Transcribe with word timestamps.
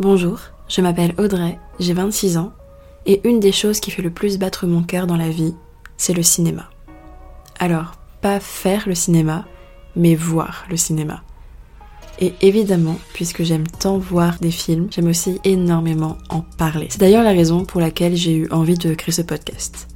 Bonjour, 0.00 0.38
je 0.68 0.80
m'appelle 0.80 1.12
Audrey, 1.18 1.58
j'ai 1.80 1.92
26 1.92 2.36
ans, 2.36 2.52
et 3.04 3.20
une 3.28 3.40
des 3.40 3.50
choses 3.50 3.80
qui 3.80 3.90
fait 3.90 4.00
le 4.00 4.12
plus 4.12 4.38
battre 4.38 4.68
mon 4.68 4.84
cœur 4.84 5.08
dans 5.08 5.16
la 5.16 5.28
vie, 5.28 5.56
c'est 5.96 6.12
le 6.12 6.22
cinéma. 6.22 6.70
Alors, 7.58 7.94
pas 8.20 8.38
faire 8.38 8.84
le 8.86 8.94
cinéma, 8.94 9.44
mais 9.96 10.14
voir 10.14 10.66
le 10.70 10.76
cinéma. 10.76 11.24
Et 12.20 12.32
évidemment, 12.42 12.96
puisque 13.12 13.42
j'aime 13.42 13.66
tant 13.66 13.98
voir 13.98 14.38
des 14.38 14.52
films, 14.52 14.86
j'aime 14.92 15.08
aussi 15.08 15.40
énormément 15.42 16.16
en 16.28 16.42
parler. 16.42 16.86
C'est 16.90 17.00
d'ailleurs 17.00 17.24
la 17.24 17.32
raison 17.32 17.64
pour 17.64 17.80
laquelle 17.80 18.14
j'ai 18.14 18.36
eu 18.36 18.48
envie 18.52 18.78
de 18.78 18.94
créer 18.94 19.12
ce 19.12 19.22
podcast. 19.22 19.88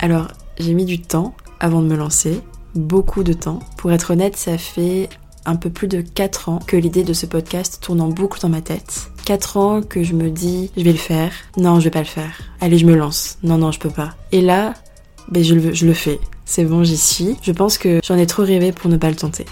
Alors, 0.00 0.26
j'ai 0.58 0.74
mis 0.74 0.86
du 0.86 1.00
temps 1.00 1.36
avant 1.60 1.82
de 1.82 1.86
me 1.86 1.96
lancer, 1.96 2.40
beaucoup 2.74 3.22
de 3.22 3.32
temps. 3.32 3.60
Pour 3.76 3.92
être 3.92 4.10
honnête, 4.10 4.36
ça 4.36 4.58
fait 4.58 5.08
un 5.46 5.56
peu 5.56 5.70
plus 5.70 5.88
de 5.88 6.00
4 6.00 6.48
ans 6.48 6.58
que 6.66 6.76
l'idée 6.76 7.04
de 7.04 7.12
ce 7.12 7.26
podcast 7.26 7.78
tourne 7.80 8.00
en 8.00 8.08
boucle 8.08 8.40
dans 8.40 8.48
ma 8.48 8.60
tête. 8.60 9.10
4 9.24 9.56
ans 9.56 9.82
que 9.82 10.02
je 10.02 10.14
me 10.14 10.30
dis 10.30 10.70
je 10.76 10.82
vais 10.82 10.92
le 10.92 10.98
faire. 10.98 11.32
Non, 11.56 11.80
je 11.80 11.84
vais 11.84 11.90
pas 11.90 12.00
le 12.00 12.04
faire. 12.04 12.40
Allez, 12.60 12.78
je 12.78 12.86
me 12.86 12.94
lance. 12.94 13.38
Non, 13.42 13.58
non, 13.58 13.72
je 13.72 13.78
peux 13.78 13.90
pas. 13.90 14.14
Et 14.32 14.40
là, 14.40 14.74
ben 15.28 15.42
je, 15.42 15.54
le, 15.54 15.72
je 15.72 15.86
le 15.86 15.94
fais. 15.94 16.18
C'est 16.44 16.64
bon, 16.64 16.84
j'y 16.84 16.96
suis. 16.96 17.36
Je 17.42 17.52
pense 17.52 17.78
que 17.78 18.00
j'en 18.04 18.16
ai 18.16 18.26
trop 18.26 18.42
rêvé 18.42 18.72
pour 18.72 18.90
ne 18.90 18.96
pas 18.96 19.10
le 19.10 19.16
tenter. 19.16 19.46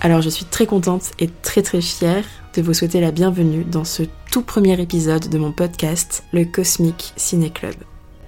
Alors 0.00 0.22
je 0.22 0.30
suis 0.30 0.46
très 0.46 0.66
contente 0.66 1.10
et 1.18 1.28
très 1.42 1.62
très 1.62 1.82
fière 1.82 2.24
de 2.54 2.62
vous 2.62 2.72
souhaiter 2.72 3.00
la 3.00 3.10
bienvenue 3.10 3.64
dans 3.64 3.84
ce 3.84 4.02
tout 4.30 4.42
premier 4.42 4.80
épisode 4.80 5.28
de 5.28 5.38
mon 5.38 5.52
podcast, 5.52 6.24
le 6.32 6.44
Cosmic 6.44 7.12
Ciné 7.16 7.50
Club. 7.50 7.74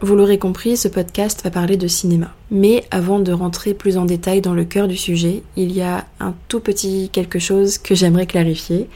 Vous 0.04 0.16
l'aurez 0.16 0.38
compris, 0.38 0.76
ce 0.76 0.88
podcast 0.88 1.44
va 1.44 1.50
parler 1.50 1.76
de 1.76 1.86
cinéma. 1.86 2.34
Mais 2.50 2.84
avant 2.90 3.20
de 3.20 3.30
rentrer 3.30 3.72
plus 3.72 3.96
en 3.96 4.04
détail 4.04 4.40
dans 4.40 4.52
le 4.52 4.64
cœur 4.64 4.88
du 4.88 4.96
sujet, 4.96 5.44
il 5.54 5.70
y 5.70 5.80
a 5.80 6.06
un 6.18 6.34
tout 6.48 6.58
petit 6.58 7.08
quelque 7.12 7.38
chose 7.38 7.78
que 7.78 7.94
j'aimerais 7.94 8.26
clarifier. 8.26 8.88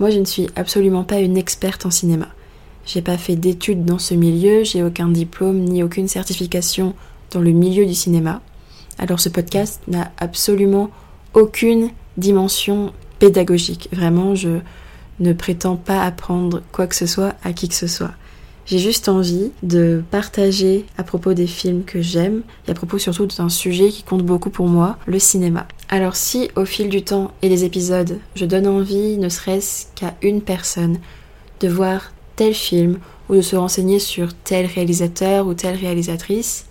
Moi, 0.00 0.10
je 0.10 0.18
ne 0.18 0.26
suis 0.26 0.48
absolument 0.56 1.02
pas 1.02 1.20
une 1.20 1.38
experte 1.38 1.86
en 1.86 1.90
cinéma. 1.90 2.28
J'ai 2.84 3.00
pas 3.00 3.16
fait 3.16 3.36
d'études 3.36 3.86
dans 3.86 3.98
ce 3.98 4.12
milieu, 4.12 4.62
j'ai 4.62 4.82
aucun 4.82 5.08
diplôme 5.08 5.60
ni 5.60 5.82
aucune 5.82 6.08
certification 6.08 6.94
dans 7.30 7.40
le 7.40 7.52
milieu 7.52 7.86
du 7.86 7.94
cinéma. 7.94 8.42
Alors 8.98 9.18
ce 9.18 9.30
podcast 9.30 9.80
n'a 9.88 10.12
absolument 10.18 10.90
aucune 11.32 11.88
dimension 12.18 12.92
pédagogique. 13.18 13.88
Vraiment, 13.92 14.34
je 14.34 14.58
ne 15.20 15.32
prétends 15.32 15.76
pas 15.76 16.02
apprendre 16.02 16.60
quoi 16.70 16.86
que 16.86 16.96
ce 16.96 17.06
soit 17.06 17.34
à 17.44 17.54
qui 17.54 17.66
que 17.70 17.74
ce 17.74 17.86
soit. 17.86 18.12
J'ai 18.70 18.78
juste 18.78 19.08
envie 19.08 19.50
de 19.64 20.00
partager 20.12 20.86
à 20.96 21.02
propos 21.02 21.34
des 21.34 21.48
films 21.48 21.82
que 21.82 22.00
j'aime 22.00 22.42
et 22.68 22.70
à 22.70 22.74
propos 22.74 22.98
surtout 22.98 23.26
d'un 23.26 23.48
sujet 23.48 23.88
qui 23.88 24.04
compte 24.04 24.22
beaucoup 24.22 24.50
pour 24.50 24.68
moi, 24.68 24.96
le 25.06 25.18
cinéma. 25.18 25.66
Alors 25.88 26.14
si 26.14 26.52
au 26.54 26.64
fil 26.64 26.88
du 26.88 27.02
temps 27.02 27.32
et 27.42 27.48
des 27.48 27.64
épisodes, 27.64 28.20
je 28.36 28.44
donne 28.44 28.68
envie, 28.68 29.18
ne 29.18 29.28
serait-ce 29.28 29.86
qu'à 29.96 30.14
une 30.22 30.40
personne, 30.40 31.00
de 31.58 31.66
voir 31.66 32.12
tel 32.36 32.54
film 32.54 33.00
ou 33.28 33.34
de 33.34 33.40
se 33.40 33.56
renseigner 33.56 33.98
sur 33.98 34.32
tel 34.34 34.66
réalisateur 34.66 35.48
ou 35.48 35.54
telle 35.54 35.74
réalisatrice, 35.74 36.66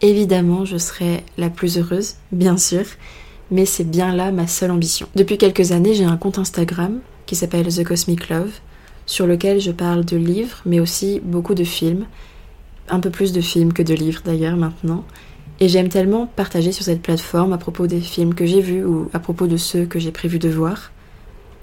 évidemment 0.00 0.64
je 0.64 0.78
serai 0.78 1.22
la 1.36 1.50
plus 1.50 1.76
heureuse, 1.76 2.14
bien 2.32 2.56
sûr, 2.56 2.86
mais 3.50 3.66
c'est 3.66 3.90
bien 3.90 4.14
là 4.14 4.32
ma 4.32 4.46
seule 4.46 4.70
ambition. 4.70 5.06
Depuis 5.16 5.36
quelques 5.36 5.72
années, 5.72 5.92
j'ai 5.92 6.04
un 6.04 6.16
compte 6.16 6.38
Instagram 6.38 7.00
qui 7.26 7.36
s'appelle 7.36 7.68
The 7.68 7.84
Cosmic 7.84 8.30
Love 8.30 8.52
sur 9.12 9.26
lequel 9.26 9.60
je 9.60 9.72
parle 9.72 10.06
de 10.06 10.16
livres, 10.16 10.62
mais 10.64 10.80
aussi 10.80 11.20
beaucoup 11.22 11.54
de 11.54 11.64
films. 11.64 12.06
Un 12.88 12.98
peu 12.98 13.10
plus 13.10 13.32
de 13.32 13.42
films 13.42 13.74
que 13.74 13.82
de 13.82 13.92
livres 13.92 14.22
d'ailleurs 14.24 14.56
maintenant. 14.56 15.04
Et 15.60 15.68
j'aime 15.68 15.90
tellement 15.90 16.26
partager 16.26 16.72
sur 16.72 16.82
cette 16.82 17.02
plateforme 17.02 17.52
à 17.52 17.58
propos 17.58 17.86
des 17.86 18.00
films 18.00 18.34
que 18.34 18.46
j'ai 18.46 18.62
vus 18.62 18.82
ou 18.86 19.10
à 19.12 19.18
propos 19.18 19.46
de 19.46 19.58
ceux 19.58 19.84
que 19.84 19.98
j'ai 19.98 20.12
prévu 20.12 20.38
de 20.38 20.48
voir. 20.48 20.92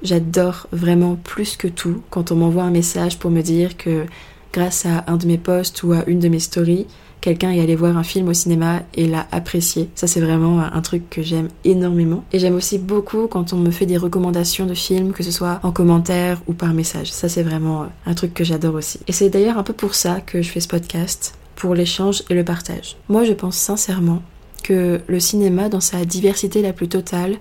J'adore 0.03 0.67
vraiment 0.71 1.15
plus 1.15 1.57
que 1.57 1.67
tout 1.67 2.03
quand 2.11 2.31
on 2.31 2.35
m'envoie 2.35 2.61
un 2.61 2.69
message 2.69 3.17
pour 3.17 3.31
me 3.31 3.41
dire 3.41 3.77
que 3.77 4.05
grâce 4.53 4.85
à 4.85 5.03
un 5.07 5.17
de 5.17 5.27
mes 5.27 5.37
posts 5.37 5.83
ou 5.83 5.93
à 5.93 6.03
une 6.07 6.19
de 6.19 6.29
mes 6.29 6.39
stories, 6.39 6.87
quelqu'un 7.21 7.51
est 7.51 7.59
allé 7.59 7.75
voir 7.75 7.97
un 7.97 8.03
film 8.03 8.27
au 8.29 8.33
cinéma 8.33 8.81
et 8.95 9.07
l'a 9.07 9.27
apprécié. 9.31 9.89
Ça, 9.95 10.07
c'est 10.07 10.21
vraiment 10.21 10.61
un 10.61 10.81
truc 10.81 11.09
que 11.09 11.21
j'aime 11.21 11.49
énormément. 11.63 12.23
Et 12.31 12.39
j'aime 12.39 12.55
aussi 12.55 12.77
beaucoup 12.77 13.27
quand 13.27 13.53
on 13.53 13.57
me 13.57 13.71
fait 13.71 13.85
des 13.85 13.97
recommandations 13.97 14.65
de 14.65 14.73
films, 14.73 15.11
que 15.11 15.23
ce 15.23 15.31
soit 15.31 15.59
en 15.63 15.71
commentaire 15.71 16.41
ou 16.47 16.53
par 16.53 16.73
message. 16.73 17.11
Ça, 17.11 17.29
c'est 17.29 17.43
vraiment 17.43 17.87
un 18.05 18.13
truc 18.13 18.33
que 18.33 18.43
j'adore 18.43 18.75
aussi. 18.75 18.99
Et 19.07 19.11
c'est 19.11 19.29
d'ailleurs 19.29 19.57
un 19.57 19.63
peu 19.63 19.73
pour 19.73 19.95
ça 19.95 20.21
que 20.21 20.41
je 20.41 20.49
fais 20.49 20.61
ce 20.61 20.67
podcast, 20.67 21.35
pour 21.55 21.75
l'échange 21.75 22.23
et 22.29 22.33
le 22.33 22.45
partage. 22.45 22.95
Moi, 23.09 23.25
je 23.25 23.33
pense 23.33 23.57
sincèrement 23.57 24.21
que 24.63 25.01
le 25.07 25.19
cinéma, 25.19 25.67
dans 25.67 25.81
sa 25.81 26.05
diversité 26.05 26.61
la 26.61 26.73
plus 26.73 26.87
totale 26.87 27.37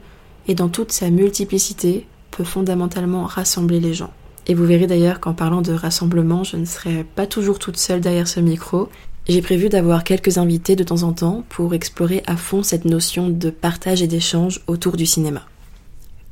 et 0.48 0.54
dans 0.54 0.68
toute 0.68 0.92
sa 0.92 1.10
multiplicité, 1.10 2.06
peut 2.30 2.44
fondamentalement 2.44 3.24
rassembler 3.24 3.80
les 3.80 3.94
gens. 3.94 4.10
Et 4.48 4.54
vous 4.54 4.64
verrez 4.64 4.86
d'ailleurs 4.86 5.20
qu'en 5.20 5.34
parlant 5.34 5.60
de 5.60 5.72
rassemblement, 5.72 6.42
je 6.42 6.56
ne 6.56 6.64
serai 6.64 7.04
pas 7.04 7.26
toujours 7.26 7.58
toute 7.58 7.76
seule 7.76 8.00
derrière 8.00 8.26
ce 8.26 8.40
micro. 8.40 8.88
J'ai 9.28 9.42
prévu 9.42 9.68
d'avoir 9.68 10.04
quelques 10.04 10.38
invités 10.38 10.74
de 10.74 10.84
temps 10.84 11.02
en 11.02 11.12
temps 11.12 11.44
pour 11.50 11.74
explorer 11.74 12.22
à 12.26 12.36
fond 12.36 12.62
cette 12.62 12.86
notion 12.86 13.28
de 13.28 13.50
partage 13.50 14.00
et 14.00 14.06
d'échange 14.06 14.62
autour 14.66 14.96
du 14.96 15.04
cinéma. 15.04 15.42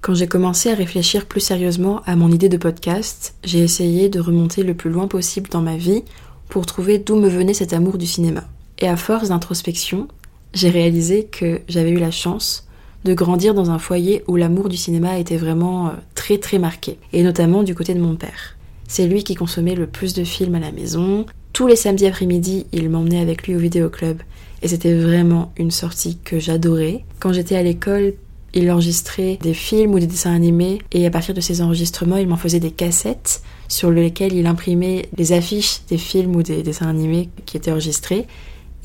Quand 0.00 0.14
j'ai 0.14 0.26
commencé 0.26 0.70
à 0.70 0.74
réfléchir 0.74 1.26
plus 1.26 1.40
sérieusement 1.40 2.00
à 2.06 2.16
mon 2.16 2.32
idée 2.32 2.48
de 2.48 2.56
podcast, 2.56 3.34
j'ai 3.44 3.58
essayé 3.58 4.08
de 4.08 4.20
remonter 4.20 4.62
le 4.62 4.72
plus 4.72 4.88
loin 4.88 5.08
possible 5.08 5.50
dans 5.50 5.62
ma 5.62 5.76
vie 5.76 6.02
pour 6.48 6.64
trouver 6.64 6.98
d'où 6.98 7.16
me 7.16 7.28
venait 7.28 7.54
cet 7.54 7.74
amour 7.74 7.98
du 7.98 8.06
cinéma. 8.06 8.44
Et 8.78 8.88
à 8.88 8.96
force 8.96 9.28
d'introspection, 9.28 10.08
j'ai 10.54 10.70
réalisé 10.70 11.24
que 11.24 11.60
j'avais 11.68 11.90
eu 11.90 11.98
la 11.98 12.10
chance 12.10 12.65
de 13.06 13.14
grandir 13.14 13.54
dans 13.54 13.70
un 13.70 13.78
foyer 13.78 14.22
où 14.28 14.36
l'amour 14.36 14.68
du 14.68 14.76
cinéma 14.76 15.18
était 15.18 15.36
vraiment 15.36 15.86
euh, 15.86 15.90
très 16.14 16.38
très 16.38 16.58
marqué, 16.58 16.98
et 17.12 17.22
notamment 17.22 17.62
du 17.62 17.74
côté 17.74 17.94
de 17.94 18.00
mon 18.00 18.16
père. 18.16 18.56
C'est 18.88 19.06
lui 19.06 19.24
qui 19.24 19.34
consommait 19.34 19.74
le 19.74 19.86
plus 19.86 20.12
de 20.12 20.24
films 20.24 20.56
à 20.56 20.60
la 20.60 20.72
maison, 20.72 21.26
tous 21.56 21.66
les 21.66 21.76
samedis 21.76 22.06
après-midi, 22.06 22.66
il 22.72 22.90
m'emmenait 22.90 23.22
avec 23.22 23.46
lui 23.46 23.56
au 23.56 23.58
vidéoclub 23.58 24.20
et 24.60 24.68
c'était 24.68 24.94
vraiment 24.94 25.54
une 25.56 25.70
sortie 25.70 26.18
que 26.22 26.38
j'adorais. 26.38 27.04
Quand 27.18 27.32
j'étais 27.32 27.56
à 27.56 27.62
l'école, 27.62 28.12
il 28.52 28.70
enregistrait 28.70 29.38
des 29.40 29.54
films 29.54 29.94
ou 29.94 29.98
des 29.98 30.06
dessins 30.06 30.34
animés 30.34 30.82
et 30.92 31.06
à 31.06 31.10
partir 31.10 31.34
de 31.34 31.40
ces 31.40 31.62
enregistrements, 31.62 32.18
il 32.18 32.28
m'en 32.28 32.36
faisait 32.36 32.60
des 32.60 32.72
cassettes 32.72 33.42
sur 33.68 33.90
lesquelles 33.90 34.34
il 34.34 34.46
imprimait 34.46 35.08
les 35.16 35.32
affiches 35.32 35.80
des 35.88 35.96
films 35.96 36.36
ou 36.36 36.42
des 36.42 36.62
dessins 36.62 36.88
animés 36.88 37.30
qui 37.46 37.56
étaient 37.56 37.72
enregistrés. 37.72 38.26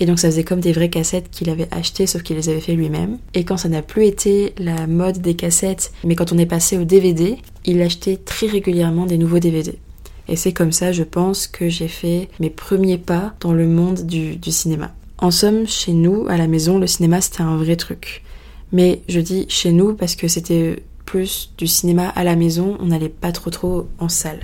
Et 0.01 0.07
donc 0.07 0.17
ça 0.17 0.29
faisait 0.29 0.43
comme 0.43 0.59
des 0.59 0.73
vraies 0.73 0.89
cassettes 0.89 1.29
qu'il 1.29 1.51
avait 1.51 1.67
achetées 1.69 2.07
sauf 2.07 2.23
qu'il 2.23 2.35
les 2.35 2.49
avait 2.49 2.59
fait 2.59 2.73
lui-même. 2.73 3.19
Et 3.35 3.45
quand 3.45 3.55
ça 3.55 3.69
n'a 3.69 3.83
plus 3.83 4.05
été 4.05 4.55
la 4.57 4.87
mode 4.87 5.19
des 5.19 5.35
cassettes, 5.35 5.93
mais 6.03 6.15
quand 6.15 6.33
on 6.33 6.39
est 6.39 6.47
passé 6.47 6.79
au 6.79 6.85
DVD, 6.85 7.37
il 7.65 7.79
achetait 7.83 8.17
très 8.17 8.47
régulièrement 8.47 9.05
des 9.05 9.19
nouveaux 9.19 9.37
DVD. 9.37 9.77
Et 10.27 10.35
c'est 10.35 10.53
comme 10.53 10.71
ça, 10.71 10.91
je 10.91 11.03
pense, 11.03 11.45
que 11.45 11.69
j'ai 11.69 11.87
fait 11.87 12.29
mes 12.39 12.49
premiers 12.49 12.97
pas 12.97 13.35
dans 13.41 13.53
le 13.53 13.67
monde 13.67 14.07
du, 14.07 14.39
cinéma. 14.47 14.91
En 15.19 15.29
somme, 15.29 15.67
chez 15.67 15.93
nous, 15.93 16.25
à 16.27 16.37
la 16.37 16.47
maison, 16.47 16.79
le 16.79 16.87
cinéma, 16.87 17.21
c'était 17.21 17.43
un 17.43 17.57
vrai 17.57 17.75
truc. 17.75 18.23
Mais 18.71 19.03
je 19.07 19.19
dis 19.19 19.45
chez 19.49 19.71
nous 19.71 19.93
parce 19.93 20.15
que 20.15 20.27
c'était 20.27 20.81
plus 21.05 21.53
du 21.59 21.67
cinéma 21.67 22.07
à 22.07 22.23
la 22.23 22.35
maison, 22.35 22.75
on 22.79 22.87
n'allait 22.87 23.09
pas 23.09 23.31
trop 23.31 23.51
trop 23.51 23.87
en 23.99 24.09
salle. 24.09 24.39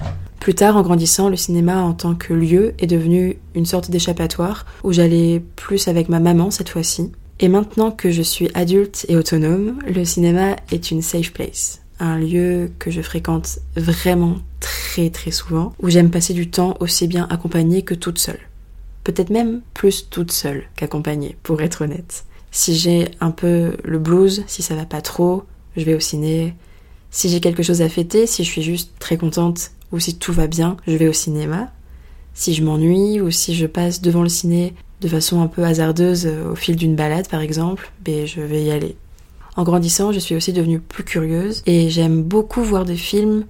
Plus 0.48 0.56
tard, 0.56 0.78
en 0.78 0.82
grandissant, 0.82 1.28
le 1.28 1.36
cinéma 1.36 1.82
en 1.82 1.92
tant 1.92 2.16
que 2.16 2.34
lieu 2.34 2.74
est 2.80 2.88
devenu 2.88 3.38
une 3.54 3.66
sorte 3.66 3.92
d'échappatoire 3.92 4.66
où 4.86 4.94
j'allais 4.94 5.44
plus 5.58 5.90
avec 5.90 6.08
ma 6.08 6.22
maman 6.22 6.52
cette 6.52 6.70
fois-ci. 6.70 7.12
Et 7.42 7.50
maintenant 7.50 7.92
que 7.92 8.12
je 8.12 8.22
suis 8.22 8.50
adulte 8.54 9.06
et 9.10 9.18
autonome, 9.18 9.78
le 9.86 10.06
cinéma 10.06 10.56
est 10.72 10.90
une 10.90 11.02
safe 11.02 11.34
place 11.34 11.82
un 12.00 12.18
lieu 12.18 12.72
que 12.80 12.92
je 12.92 13.02
fréquente 13.02 13.60
vraiment 13.76 14.38
très 14.62 15.10
très 15.10 15.32
souvent, 15.32 15.74
où 15.82 15.90
j'aime 15.90 16.12
passer 16.12 16.34
du 16.34 16.50
temps 16.50 16.78
aussi 16.80 17.08
bien 17.08 17.28
accompagnée 17.30 17.82
que 17.82 17.94
toute 17.94 18.18
seule. 18.18 18.40
Peut-être 19.04 19.32
même 19.32 19.60
plus 19.74 20.10
toute 20.10 20.32
seule 20.32 20.64
qu'accompagnée, 20.78 21.36
pour 21.44 21.62
être 21.62 21.84
honnête. 21.84 22.24
Si 22.52 22.74
j'ai 22.74 23.10
un 23.20 23.32
peu 23.32 23.76
le 23.84 24.00
blues, 24.00 24.46
si 24.48 24.62
ça 24.62 24.76
va 24.76 24.86
pas 24.86 25.02
trop, 25.02 25.44
je 25.76 25.84
vais 25.84 25.94
au 25.94 26.00
ciné. 26.00 26.54
Si 27.12 27.28
j'ai 27.28 27.42
quelque 27.42 27.64
chose 27.64 27.82
à 27.82 27.90
fêter, 27.90 28.28
si 28.28 28.46
je 28.46 28.50
suis 28.50 28.62
juste 28.62 28.94
très 28.98 29.18
contente 29.18 29.72
ou 29.92 30.00
si 30.00 30.18
tout 30.18 30.34
va 30.34 30.48
bien, 30.48 30.78
je 30.88 30.96
vais 30.96 31.08
au 31.08 31.14
cinéma. 31.14 31.72
Si 32.34 32.54
je 32.54 32.64
m'ennuie 32.64 33.22
ou 33.22 33.32
si 33.32 33.56
je 33.56 33.66
passe 33.66 34.02
devant 34.02 34.24
le 34.24 34.30
ciné 34.30 34.74
de 35.02 35.08
façon 35.08 35.42
un 35.42 35.48
peu 35.48 35.64
hasardeuse 35.64 36.28
au 36.28 36.56
fil 36.56 36.76
d'une 36.76 36.96
balade 36.96 37.28
par 37.28 37.42
exemple, 37.42 37.92
ben 38.04 38.26
je 38.26 38.42
vais 38.42 38.64
y 38.64 38.72
aller. 38.72 38.96
En 39.56 39.64
grandissant, 39.64 40.12
je 40.12 40.20
suis 40.20 40.36
aussi 40.36 40.54
devenue 40.54 40.80
plus 40.80 41.04
curieuse 41.04 41.64
et 41.66 41.90
j'aime 41.90 42.22
beaucoup 42.22 42.62
voir 42.62 42.86
des 42.86 42.96
films 42.96 43.46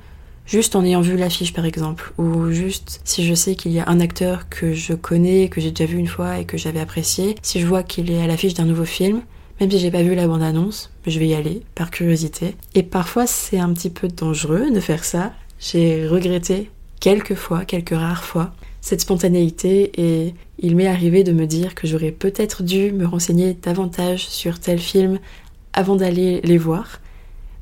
juste 0.45 0.75
en 0.75 0.85
ayant 0.85 1.01
vu 1.01 1.17
l'affiche 1.17 1.53
par 1.53 1.65
exemple, 1.65 2.13
ou 2.17 2.49
juste 2.51 3.01
si 3.03 3.25
je 3.25 3.33
sais 3.33 3.55
qu'il 3.55 3.73
y 3.73 3.79
a 3.79 3.89
un 3.89 3.99
acteur 3.99 4.47
que 4.49 4.73
je 4.73 4.93
connais, 4.93 5.49
que 5.49 5.59
j'ai 5.59 5.71
déjà 5.71 5.91
vu 5.91 5.97
une 5.97 6.07
fois 6.07 6.39
et 6.39 6.45
que 6.45 6.57
j'avais 6.57 6.79
apprécié, 6.79 7.35
si 7.41 7.59
je 7.59 7.67
vois 7.67 7.83
qu'il 7.83 8.09
est 8.09 8.21
à 8.21 8.27
l'affiche 8.27 8.53
d'un 8.53 8.63
nouveau 8.65 8.85
film, 8.85 9.21
même 9.59 9.69
si 9.69 9.79
j'ai 9.79 9.91
pas 9.91 10.03
vu 10.03 10.15
la 10.15 10.27
bande-annonce, 10.27 10.91
je 11.05 11.19
vais 11.19 11.27
y 11.27 11.33
aller 11.33 11.63
par 11.75 11.91
curiosité. 11.91 12.55
Et 12.73 12.83
parfois 12.83 13.27
c'est 13.27 13.59
un 13.59 13.73
petit 13.73 13.89
peu 13.89 14.07
dangereux 14.07 14.71
de 14.71 14.79
faire 14.79 15.03
ça. 15.03 15.33
J'ai 15.59 16.07
regretté 16.07 16.69
quelques 16.99 17.35
fois, 17.35 17.65
quelques 17.65 17.95
rares 17.95 18.23
fois, 18.23 18.53
cette 18.81 19.01
spontanéité 19.01 19.91
et 19.97 20.33
il 20.59 20.75
m'est 20.75 20.87
arrivé 20.87 21.23
de 21.23 21.31
me 21.31 21.45
dire 21.45 21.75
que 21.75 21.87
j'aurais 21.87 22.11
peut-être 22.11 22.63
dû 22.63 22.91
me 22.91 23.05
renseigner 23.05 23.53
davantage 23.53 24.27
sur 24.27 24.59
tel 24.59 24.79
film 24.79 25.19
avant 25.73 25.95
d'aller 25.95 26.41
les 26.41 26.57
voir. 26.57 26.99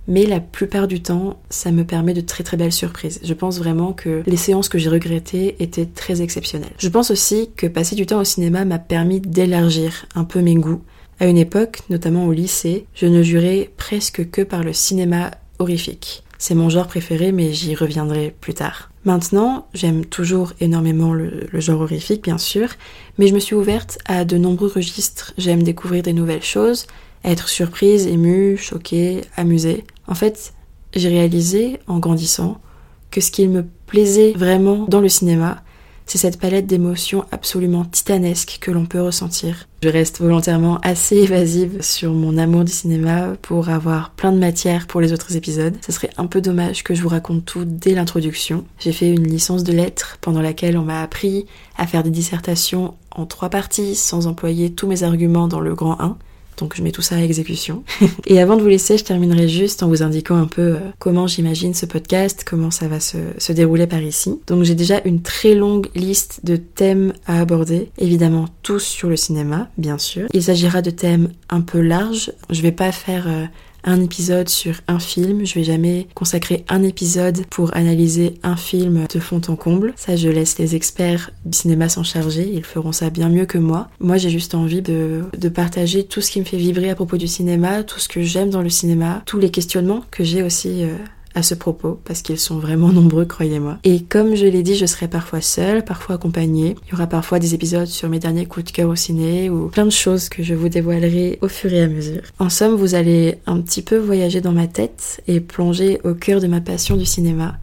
mais 0.08 0.26
la 0.26 0.40
plupart 0.40 0.88
du 0.88 1.02
temps, 1.02 1.40
ça 1.50 1.72
me 1.72 1.84
permet 1.84 2.14
de 2.14 2.22
très 2.22 2.44
très 2.44 2.58
belles 2.58 2.72
surprises. 2.72 3.20
Je 3.24 3.34
pense 3.34 3.58
vraiment 3.58 3.92
que 3.92 4.22
les 4.28 4.38
séances 4.38 4.70
que 4.70 4.78
j'ai 4.78 4.90
regrettées 4.90 5.56
étaient 5.60 5.88
très 5.88 6.22
exceptionnelles. 6.22 6.76
Je 6.78 6.90
pense 6.90 7.10
aussi 7.10 7.50
que 7.56 7.66
passer 7.66 7.96
du 7.96 8.06
temps 8.06 8.20
au 8.20 8.24
cinéma 8.24 8.66
m'a 8.66 8.78
permis 8.78 9.20
d'élargir 9.20 10.06
un 10.14 10.24
peu 10.24 10.42
mes 10.42 10.56
goûts. 10.56 10.84
À 11.20 11.26
une 11.26 11.38
époque, 11.38 11.80
notamment 11.90 12.28
au 12.28 12.34
lycée, 12.34 12.86
je 12.94 13.08
ne 13.08 13.24
jurais 13.24 13.72
presque 13.78 14.30
que 14.30 14.42
par 14.44 14.64
le 14.64 14.74
cinéma 14.74 15.32
horrifique. 15.60 16.25
C'est 16.48 16.54
mon 16.54 16.70
genre 16.70 16.86
préféré, 16.86 17.32
mais 17.32 17.54
j'y 17.54 17.74
reviendrai 17.74 18.32
plus 18.40 18.54
tard. 18.54 18.92
Maintenant, 19.04 19.66
j'aime 19.74 20.06
toujours 20.06 20.54
énormément 20.60 21.12
le, 21.12 21.50
genre 21.54 21.82
horrifique, 21.82 22.24
bien 22.24 22.38
sûr, 22.38 22.70
mais 23.18 23.26
je 23.26 23.34
me 23.34 23.40
suis 23.40 23.56
ouverte 23.56 23.98
à 24.06 24.26
de 24.26 24.38
nombreux 24.38 24.68
registres. 24.68 25.34
J'aime 25.40 25.64
découvrir 25.64 26.04
des 26.04 26.14
nouvelles 26.14 26.44
choses, 26.44 26.86
être 27.24 27.50
surprise, 27.50 28.06
émue, 28.06 28.58
choquée, 28.58 29.22
amusée. 29.36 29.86
En 30.06 30.14
fait, 30.14 30.54
j'ai 30.94 31.10
réalisé, 31.10 31.80
en 31.88 31.98
grandissant, 31.98 32.62
que 33.10 33.22
ce 33.22 33.32
qui 33.32 33.48
me 33.48 33.66
plaisait 33.88 34.34
vraiment 34.34 34.86
dans 34.88 35.02
le 35.02 35.10
cinéma, 35.10 35.64
c'est 36.06 36.18
cette 36.18 36.40
palette 36.40 36.68
d'émotions 36.68 37.26
absolument 37.32 37.86
titanesque 37.86 38.58
que 38.62 38.72
l'on 38.72 38.86
peut 38.86 39.02
ressentir. 39.02 39.68
Je 39.84 39.90
reste 39.90 40.20
volontairement 40.20 40.80
assez 40.82 41.18
évasive 41.18 41.82
sur 41.82 42.14
mon 42.14 42.38
amour 42.38 42.64
du 42.64 42.72
cinéma 42.72 43.36
pour 43.42 43.70
avoir 43.70 44.12
plein 44.12 44.32
de 44.32 44.40
matière 44.40 44.88
pour 44.88 45.02
les 45.02 45.14
autres 45.14 45.36
épisodes. 45.36 45.78
Ce 45.86 45.92
serait 45.92 46.10
un 46.18 46.26
peu 46.28 46.42
dommage 46.42 46.84
que 46.84 46.96
je 46.96 47.02
vous 47.02 47.10
raconte 47.10 47.46
tout 47.46 47.66
dès 47.66 47.94
l'introduction. 47.94 48.66
J'ai 48.80 48.92
fait 48.92 49.10
une 49.10 49.28
licence 49.28 49.64
de 49.64 49.74
lettres 49.74 50.18
pendant 50.22 50.42
laquelle 50.42 50.78
on 50.78 50.84
m'a 50.84 51.02
appris 51.02 51.46
à 51.78 51.88
faire 51.88 52.04
des 52.04 52.10
dissertations 52.10 52.96
en 53.12 53.26
trois 53.26 53.50
parties 53.50 53.96
sans 53.96 54.28
employer 54.28 54.74
tous 54.74 54.88
mes 54.88 55.04
arguments 55.04 55.48
dans 55.48 55.60
le 55.60 55.76
grand 55.76 56.00
1. 56.02 56.18
Donc 56.58 56.76
je 56.76 56.82
mets 56.82 56.92
tout 56.92 57.02
ça 57.02 57.16
à 57.16 57.22
exécution. 57.22 57.84
et 58.26 58.40
avant 58.40 58.56
de 58.56 58.62
vous 58.62 58.68
laisser, 58.68 58.98
je 58.98 59.04
terminerai 59.04 59.48
juste 59.48 59.84
en 59.84 59.88
vous 59.88 60.04
indiquant 60.04 60.36
un 60.36 60.48
peu 60.48 60.62
euh, 60.62 60.80
comment 61.00 61.28
j'imagine 61.28 61.74
ce 61.74 61.86
podcast, 61.86 62.44
comment 62.46 62.72
ça 62.72 62.88
va 62.88 63.00
se, 63.00 63.52
dérouler 63.52 63.88
par 63.88 64.02
ici. 64.02 64.40
Donc 64.48 64.64
j'ai 64.64 64.76
déjà 64.76 65.02
une 65.06 65.22
très 65.22 65.54
longue 65.54 65.88
liste 65.96 66.42
de 66.44 66.56
thèmes 66.56 67.14
à 67.26 67.40
aborder, 67.40 67.90
évidemment 67.98 68.46
tous 68.64 68.84
sur 68.84 69.10
le 69.10 69.16
cinéma, 69.16 69.70
bien 69.78 69.98
sûr. 69.98 70.28
Il 70.34 70.44
s'agira 70.44 70.82
de 70.82 70.90
thèmes 70.90 71.30
un 71.50 71.62
peu 71.62 71.80
larges. 71.80 72.32
Je 72.50 72.62
vais 72.62 72.72
pas 72.72 72.92
faire 72.92 73.28
euh, 73.28 73.46
un 73.86 74.02
épisode 74.02 74.50
sur 74.50 74.76
un 74.88 75.00
film. 75.00 75.46
Je 75.46 75.56
vais 75.56 75.64
jamais 75.64 76.08
consacrer 76.16 76.66
un 76.68 76.84
épisode 76.84 77.46
pour 77.48 77.76
analyser 77.76 78.34
un 78.44 78.58
film 78.58 79.06
de 79.14 79.20
fond 79.20 79.42
en 79.48 79.56
comble. 79.56 79.94
Ça, 79.96 80.16
je 80.16 80.28
laisse 80.30 80.58
les 80.60 80.76
experts 80.76 81.32
du 81.46 81.58
cinéma 81.58 81.88
s'en 81.88 82.04
charger. 82.04 82.50
Ils 82.52 82.64
feront 82.64 82.92
ça 82.92 83.10
bien 83.10 83.30
mieux 83.30 83.46
que 83.46 83.58
moi. 83.58 83.90
Moi, 84.00 84.18
j'ai 84.18 84.30
juste 84.30 84.56
envie 84.56 84.82
de, 84.82 85.24
de 85.38 85.50
partager 85.50 86.04
tout 86.04 86.22
ce 86.22 86.32
qui 86.32 86.40
me 86.40 86.46
fait 86.46 86.58
vibrer 86.58 86.90
à 86.90 86.96
propos 86.96 87.18
du 87.18 87.28
cinéma, 87.28 87.84
tout 87.84 88.00
ce 88.00 88.10
que 88.10 88.22
j'aime 88.22 88.50
dans 88.50 88.62
le 88.62 88.70
cinéma, 88.70 89.22
tous 89.26 89.40
les 89.40 89.52
questionnements 89.52 90.04
que 90.12 90.24
j'ai 90.24 90.44
aussi 90.44 90.84
euh, 90.84 90.96
à 91.36 91.44
ce 91.44 91.54
propos, 91.54 92.00
parce 92.06 92.22
qu'ils 92.22 92.40
sont 92.40 92.58
vraiment 92.58 92.90
nombreux, 92.94 93.26
croyez-moi. 93.26 93.78
Et 93.84 94.02
comme 94.02 94.36
je 94.36 94.46
l'ai 94.46 94.64
dit, 94.64 94.76
je 94.76 94.86
serai 94.86 95.08
parfois 95.08 95.42
seule, 95.42 95.84
parfois 95.84 96.16
accompagnée. 96.16 96.76
Il 96.88 96.92
y 96.92 96.94
aura 96.94 97.08
parfois 97.08 97.40
des 97.40 97.54
épisodes 97.54 97.88
sur 97.88 98.10
mes 98.10 98.20
derniers 98.20 98.46
coups 98.46 98.66
de 98.66 98.72
cœur 98.72 98.90
au 98.90 98.96
ciné, 98.96 99.50
ou 99.50 99.68
plein 99.68 99.86
de 99.86 99.92
choses 99.92 100.30
que 100.30 100.42
je 100.42 100.54
vous 100.54 100.70
dévoilerai 100.70 101.38
au 101.42 101.48
fur 101.48 101.72
et 101.74 101.84
à 101.84 101.88
mesure. 101.88 102.22
En 102.40 102.50
somme, 102.50 102.76
vous 102.76 102.96
allez 102.96 103.36
un 103.46 103.60
petit 103.62 103.82
peu 103.82 103.98
voyager 103.98 104.42
dans 104.42 104.54
ma 104.54 104.68
tête 104.68 105.22
et 105.28 105.40
plonger 105.40 106.00
au 106.04 106.14
cœur 106.14 106.40
de 106.40 106.48
ma 106.48 106.62
passion 106.62 106.96
du 106.96 107.06
cinéma. 107.06 107.58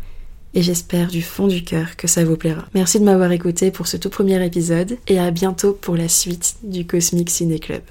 Et 0.55 0.61
j'espère 0.61 1.09
du 1.09 1.23
fond 1.23 1.47
du 1.47 1.65
cœur 1.65 1.97
que 1.97 2.07
ça 2.07 2.25
vous 2.25 2.37
plaira. 2.37 2.67
Merci 2.75 3.01
de 3.01 3.05
m'avoir 3.05 3.33
écouté 3.33 3.71
pour 3.71 3.87
ce 3.87 3.97
tout 3.97 4.11
premier 4.11 4.45
épisode, 4.45 4.99
et 5.09 5.19
à 5.19 5.31
bientôt 5.31 5.73
pour 5.73 5.97
la 5.97 6.09
suite 6.09 6.57
du 6.63 6.87
Cosmic 6.87 7.31
Ciné 7.31 7.59
Club. 7.59 7.83